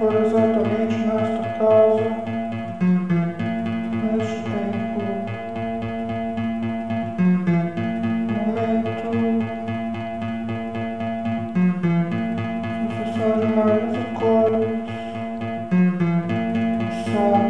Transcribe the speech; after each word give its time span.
for 0.00 0.16
exatamente 0.16 0.96
nesta 0.96 1.42
casa, 1.58 2.10
neste 4.02 4.40
tempo, 4.48 5.00
momento, 8.32 9.10
sucessão 12.88 13.32
de 13.40 13.46
maiores 13.54 13.94
acordes, 13.98 14.88
som. 17.04 17.49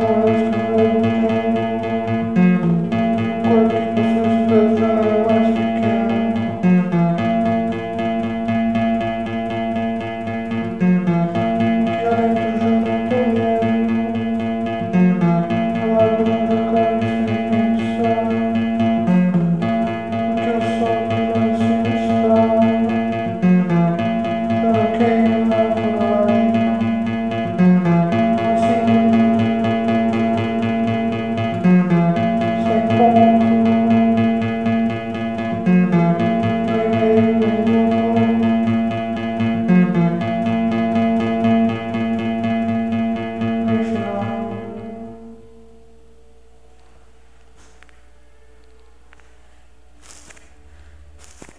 love. 0.00 0.39